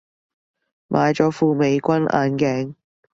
[0.89, 2.73] 買咗副美軍眼鏡